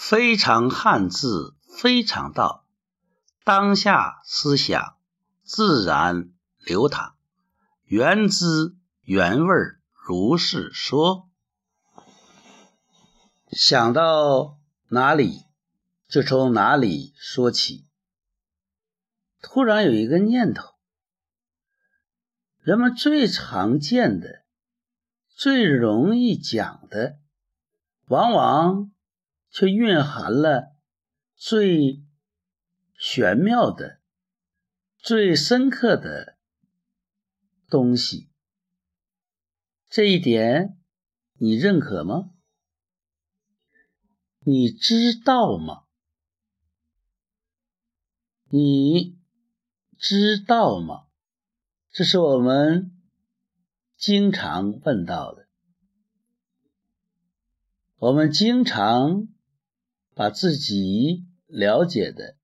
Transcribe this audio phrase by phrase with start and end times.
[0.00, 2.64] 非常汉字，非常道。
[3.42, 4.96] 当下思想
[5.42, 7.16] 自然流淌，
[7.84, 9.54] 原汁原味
[9.92, 11.28] 如是说。
[13.50, 15.42] 想到哪里，
[16.06, 17.84] 就从哪里说起。
[19.42, 20.74] 突然有一个念头：
[22.60, 24.44] 人们最常见的、
[25.28, 27.18] 最容易讲的，
[28.06, 28.92] 往往……
[29.50, 30.76] 却蕴含了
[31.34, 32.02] 最
[32.98, 34.00] 玄妙的、
[34.98, 36.36] 最深刻的
[37.68, 38.28] 东西。
[39.88, 40.78] 这一点
[41.34, 42.30] 你认可吗？
[44.40, 45.84] 你知道吗？
[48.50, 49.18] 你
[49.96, 51.06] 知道吗？
[51.90, 52.94] 这是我们
[53.96, 55.48] 经常问到的，
[57.96, 59.28] 我们经常。
[60.18, 62.36] 把自己了解的、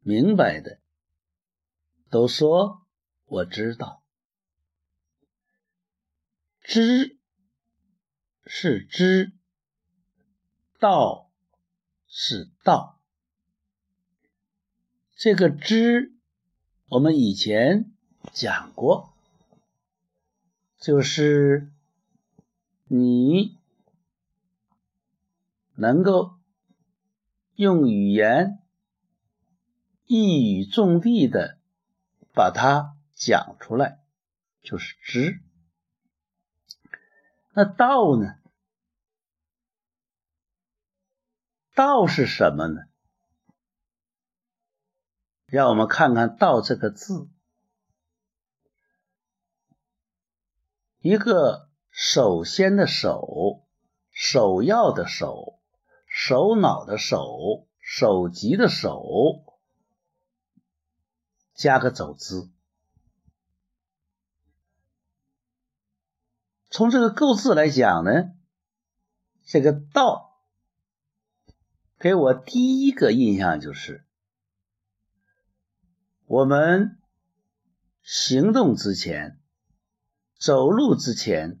[0.00, 0.80] 明白的，
[2.10, 2.84] 都说
[3.26, 4.02] 我知道。
[6.60, 7.16] 知
[8.44, 9.30] 是知，
[10.80, 11.30] 道
[12.08, 13.00] 是道。
[15.14, 16.12] 这个知，
[16.88, 17.92] 我们以前
[18.32, 19.14] 讲过，
[20.80, 21.70] 就是
[22.88, 23.60] 你
[25.76, 26.34] 能够。
[27.54, 28.58] 用语言
[30.06, 31.58] 一语中的的
[32.32, 34.00] 把它讲出来，
[34.62, 35.40] 就是知。
[37.52, 38.38] 那道呢？
[41.74, 42.82] 道是什么呢？
[45.46, 47.28] 让我们看看“道”这个字，
[50.98, 53.64] 一个首先的“首”，
[54.10, 55.60] 首要的“首”。
[56.16, 59.42] 首脑的首，首级的首，
[61.54, 62.48] 加个走字。
[66.70, 68.30] 从这个构字来讲呢，
[69.44, 70.38] 这个道
[71.98, 74.06] 给我第一个印象就是，
[76.26, 76.96] 我们
[78.02, 79.40] 行动之前，
[80.38, 81.60] 走路之前，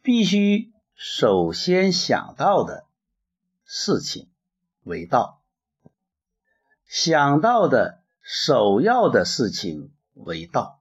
[0.00, 2.86] 必须首先想到的。
[3.68, 4.30] 事情
[4.84, 5.42] 为道，
[6.86, 10.80] 想到的首要的事情为道，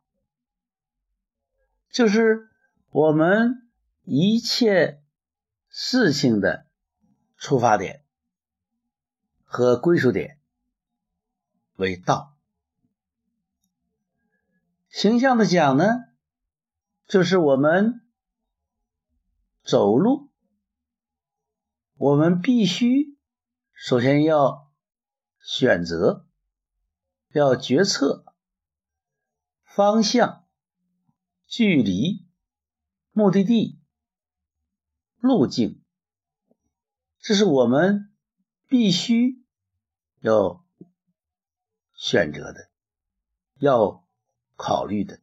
[1.90, 2.48] 就是
[2.92, 3.68] 我们
[4.04, 5.02] 一切
[5.68, 6.68] 事情的
[7.38, 8.04] 出发点
[9.44, 10.40] 和归属点
[11.76, 12.38] 为道。
[14.90, 15.86] 形象的讲呢，
[17.08, 18.02] 就是我们
[19.64, 20.30] 走路。
[21.98, 23.18] 我们必须
[23.72, 24.70] 首先要
[25.40, 26.28] 选择，
[27.30, 28.26] 要决策
[29.64, 30.46] 方向、
[31.48, 32.28] 距离、
[33.14, 33.80] 目的地、
[35.20, 35.82] 路径，
[37.20, 38.14] 这是我们
[38.68, 39.46] 必须
[40.20, 40.66] 要
[41.94, 42.70] 选择的、
[43.56, 44.06] 要
[44.58, 45.22] 考虑的。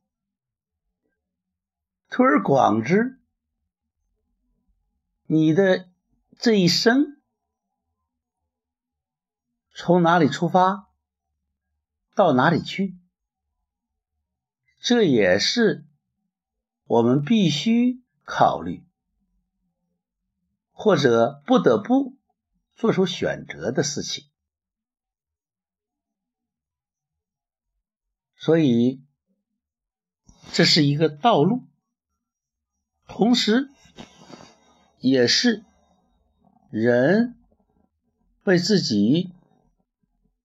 [2.09, 3.21] 推而广之，
[5.27, 5.92] 你的。
[6.39, 7.21] 这一生
[9.75, 10.89] 从哪里出发，
[12.17, 12.99] 到哪里去，
[14.81, 15.87] 这也是
[16.85, 18.85] 我们必须考虑
[20.73, 22.17] 或者不得不
[22.75, 24.29] 做出选择的事情。
[28.35, 29.01] 所以，
[30.53, 31.69] 这是一个道路，
[33.07, 33.69] 同时
[34.99, 35.65] 也是。
[36.73, 37.37] 人
[38.45, 39.31] 为自己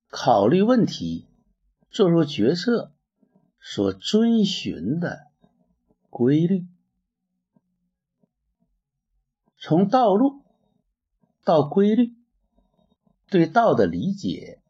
[0.09, 1.25] 考虑问题、
[1.89, 2.91] 做出决策
[3.61, 5.31] 所遵循的
[6.09, 6.67] 规律，
[9.57, 10.43] 从道路
[11.45, 12.13] 到规律，
[13.29, 14.61] 对道的理解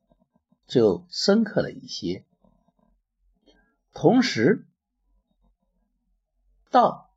[0.68, 2.24] 就深刻了一些。
[3.94, 4.68] 同时，
[6.70, 7.16] 道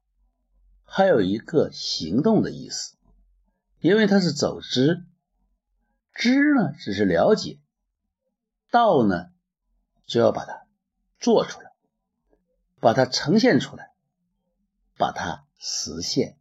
[0.82, 2.96] 还有一个行动的意思。
[3.80, 5.04] 因为它是走知，
[6.12, 7.58] 知呢只是了解，
[8.70, 9.30] 道呢
[10.06, 10.66] 就要把它
[11.18, 11.72] 做出来，
[12.78, 13.92] 把它呈现出来，
[14.96, 16.38] 把它实现。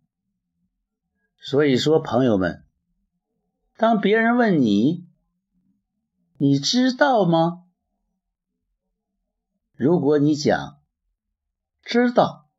[1.41, 2.65] 所以说，朋友们，
[3.77, 5.07] 当别人问你，
[6.37, 7.65] 你知道吗？
[9.73, 10.81] 如果你讲
[11.81, 12.49] 知道，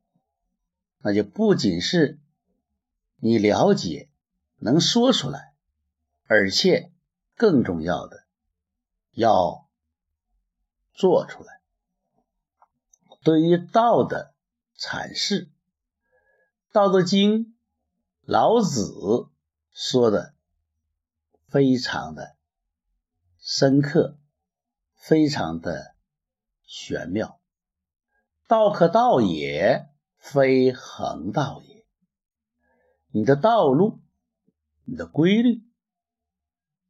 [1.00, 2.18] 那就不仅是
[3.16, 4.09] 你了解。
[4.60, 5.54] 能说出来，
[6.26, 6.92] 而且
[7.34, 8.24] 更重要的
[9.12, 9.68] 要
[10.92, 11.60] 做出来。
[13.22, 14.34] 对于道的
[14.78, 15.46] 阐释，
[16.72, 17.46] 《道德经》
[18.22, 19.28] 老子
[19.72, 20.34] 说的
[21.48, 22.36] 非常的
[23.38, 24.18] 深刻，
[24.94, 25.94] 非常的
[26.62, 27.40] 玄妙。
[28.46, 31.86] 道可道也，非恒道也。
[33.10, 34.00] 你的道路，
[34.90, 35.62] 你的规律，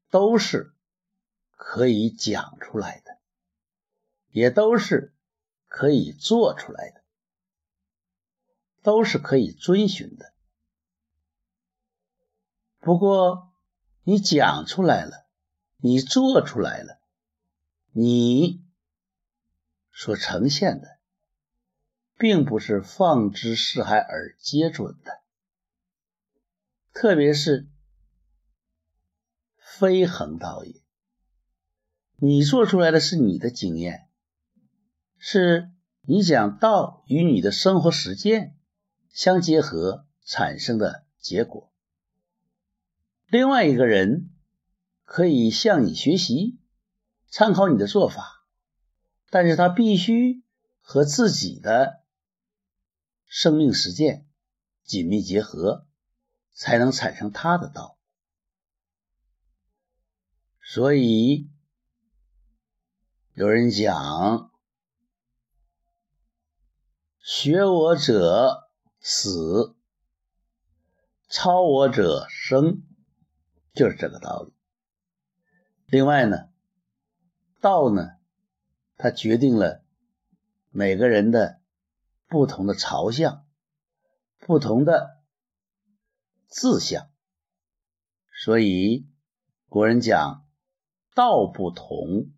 [0.09, 0.73] 都是
[1.51, 3.19] 可以讲出来的，
[4.31, 5.15] 也都是。
[5.73, 7.05] 可以做出来的，
[8.83, 10.35] 都是可以遵循的。
[12.81, 13.53] 不过，
[14.03, 15.29] 你讲出来了，
[15.77, 16.99] 你做出来了，
[17.93, 18.65] 你
[19.93, 20.99] 所呈现的，
[22.19, 25.21] 并不是放之四海而皆准的，
[26.93, 27.69] 特别是
[29.81, 30.75] 非恒道也。
[32.19, 34.09] 你做出来的是你的经验。
[35.17, 35.71] 是
[36.03, 38.59] 你讲道与你的生活实践
[39.09, 41.73] 相结合产生的结果。
[43.27, 44.29] 另外一个人
[45.07, 46.59] 可以向你学习，
[47.31, 48.45] 参考你的做法，
[49.31, 50.43] 但是他必须
[50.83, 52.03] 和自己的
[53.25, 54.27] 生命实践
[54.85, 55.87] 紧密结合，
[56.53, 57.97] 才能产生他的道。
[60.73, 61.51] 所以
[63.35, 64.53] 有人讲。
[67.19, 68.71] 学我者
[69.01, 69.75] 死，
[71.29, 72.83] 超我者生，
[73.75, 74.53] 就是这个道理。
[75.87, 76.37] 另外呢，
[77.61, 78.11] 道呢，
[78.97, 79.85] 它决定了
[80.69, 81.61] 每个人的
[82.29, 83.45] 不同的朝向、
[84.39, 85.21] 不同的
[86.49, 87.11] 志向，
[88.45, 89.09] 所以
[89.69, 90.47] 古人讲
[91.15, 92.33] 道不同，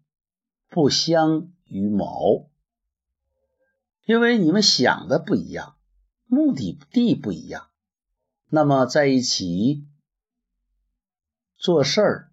[0.68, 2.50] 不相与谋。
[4.04, 5.78] 因为你们想的不一样，
[6.26, 7.70] 目的地不一样，
[8.48, 9.86] 那么在一起
[11.56, 12.32] 做事儿，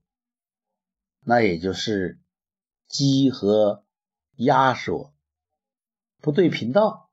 [1.20, 2.20] 那也就是
[2.88, 3.86] 鸡和
[4.36, 5.14] 鸭说
[6.22, 7.12] 不对频道，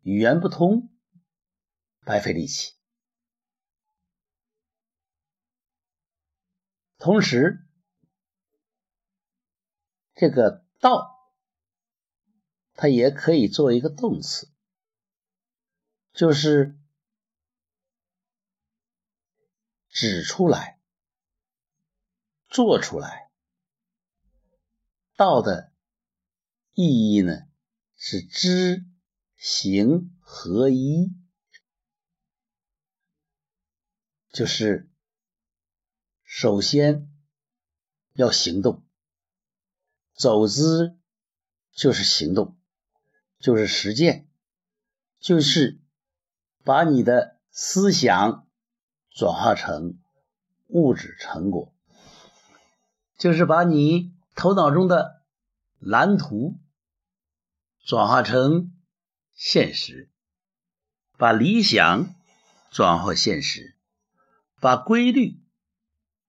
[0.00, 0.90] 语言不通，
[2.04, 2.72] 白费力气。
[6.98, 7.64] 同时，
[10.14, 11.10] 这个道。
[12.74, 14.50] 它也可以做一个动词，
[16.14, 16.76] 就是
[19.90, 20.80] 指出来、
[22.48, 23.30] 做出来。
[25.16, 25.70] 道的
[26.72, 27.42] 意义呢，
[27.94, 28.86] 是知
[29.36, 31.12] 行合一，
[34.30, 34.90] 就是
[36.24, 37.06] 首先
[38.14, 38.82] 要行动，
[40.14, 40.96] 走之
[41.72, 42.56] 就是行动。
[43.40, 44.28] 就是实践，
[45.18, 45.80] 就是
[46.62, 48.46] 把你的思想
[49.10, 49.98] 转化成
[50.68, 51.74] 物质成果，
[53.18, 55.24] 就是把你头脑中的
[55.80, 56.60] 蓝图
[57.84, 58.72] 转化成
[59.34, 60.08] 现实，
[61.18, 62.14] 把理想
[62.70, 63.76] 转化现实，
[64.60, 65.40] 把规律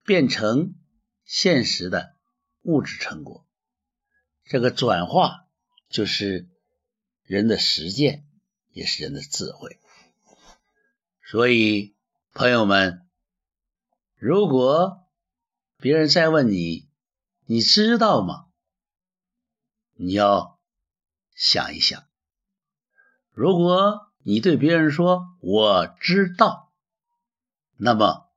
[0.03, 0.73] 变成
[1.23, 2.15] 现实的
[2.63, 3.45] 物质成果。
[4.53, 5.47] 这个转化
[5.89, 6.47] 就是。
[7.25, 8.27] 人的实践
[8.73, 9.79] 也是人的智慧，
[11.25, 11.95] 所以
[12.33, 13.07] 朋友们，
[14.17, 15.07] 如果
[15.77, 16.89] 别人再问你，
[17.45, 18.47] 你知道吗？
[19.93, 20.59] 你要
[21.33, 22.03] 想一想。
[23.31, 26.73] 如果你对别人说我知道，
[27.77, 28.29] 那么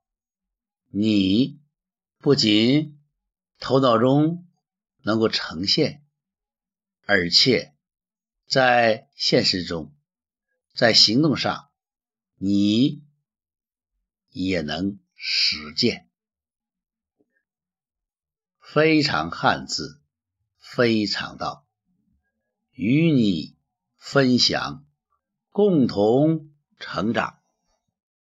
[0.87, 1.59] 你
[2.19, 2.97] 不仅
[3.59, 4.47] 头脑中
[5.03, 6.06] 能够呈现，
[7.07, 7.73] 而且。
[8.49, 9.93] 在现实中，
[10.73, 11.69] 在行动上，
[12.37, 13.03] 你
[14.29, 16.09] 也能实践。
[18.61, 20.01] 非常汉字，
[20.57, 21.67] 非常道，
[22.71, 23.57] 与你
[23.97, 24.85] 分享，
[25.49, 27.36] 共同成长。